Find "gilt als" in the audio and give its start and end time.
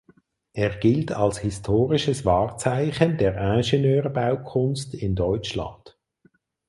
0.77-1.37